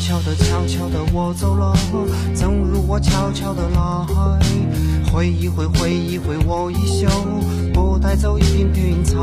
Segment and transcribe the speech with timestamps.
[0.00, 1.76] 悄悄的，悄悄的，我走了，
[2.34, 4.06] 正如我悄悄的来。
[5.12, 7.06] 挥一挥，挥一挥我衣袖，
[7.74, 9.14] 不带走一片云彩。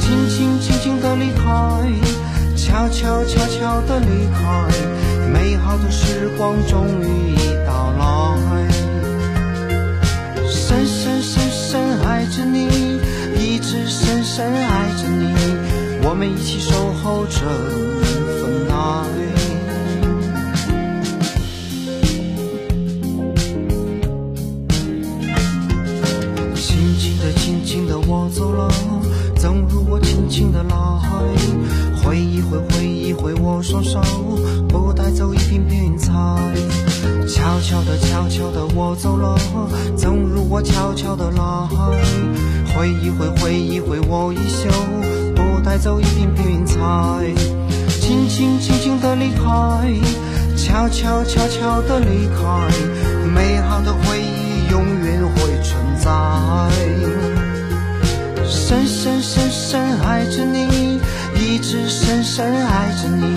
[0.00, 1.42] 轻轻，轻轻的离开，
[2.56, 4.68] 悄悄，悄悄的离开，
[5.32, 8.68] 美好的时光终于到来。
[10.50, 12.98] 深深深深爱着你，
[13.38, 15.32] 一直深深爱着你，
[16.02, 17.40] 我们一起守候着
[30.32, 30.74] 轻轻的来。
[32.02, 34.00] 挥一挥，挥一挥我双手，
[34.66, 36.10] 不带走一片片云彩。
[37.28, 39.38] 悄悄的，悄悄的，我走了，
[39.94, 41.68] 正如我悄悄的来。
[42.74, 44.70] 挥一挥，挥一挥我衣袖，
[45.34, 46.80] 不带走一片片云彩。
[48.00, 49.92] 轻轻，轻轻的离开，
[50.56, 52.42] 悄悄，悄悄的离开，
[53.34, 57.41] 美好的回忆永远会存在。
[61.72, 63.34] 直深深爱着你，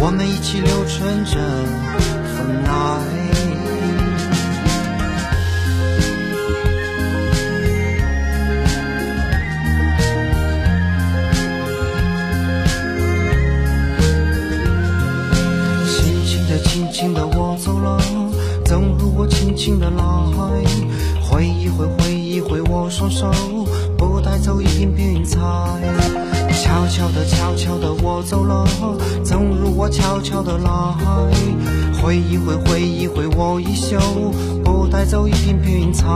[0.00, 1.36] 我们一起留存这
[2.32, 2.72] 份爱。
[15.90, 18.00] 轻轻的，轻轻的，我走了，
[18.64, 20.02] 正如我轻轻的来。
[21.22, 23.30] 挥一挥，挥一挥我双手，
[23.98, 25.38] 不带走一片云彩。
[26.78, 28.64] 悄悄的，悄悄的，我走了，
[29.24, 30.70] 正如我悄悄的来。
[32.00, 33.98] 挥一挥，挥一挥我衣袖，
[34.64, 36.06] 不带走一片云彩。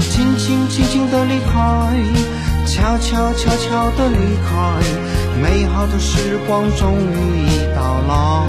[0.00, 1.94] 轻轻，轻轻的离开，
[2.64, 4.16] 悄悄，悄悄的离
[4.48, 4.80] 开，
[5.42, 8.48] 美好的时光终于已到来。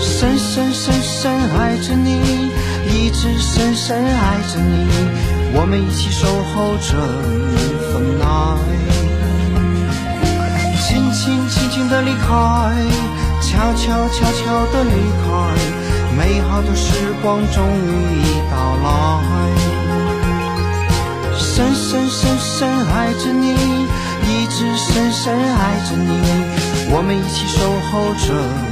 [0.00, 2.52] 深深深深爱着你，
[2.88, 4.86] 一直深深爱着你，
[5.54, 6.96] 我们一起守候这
[7.92, 8.91] 份爱。
[11.72, 12.28] 轻的离开，
[13.40, 14.90] 悄悄悄悄的离
[15.24, 15.32] 开，
[16.14, 17.88] 美好的时光终于
[18.50, 18.86] 到来。
[21.34, 26.20] 深深深深爱着你，一直深深爱着你，
[26.90, 28.71] 我们一起守候着。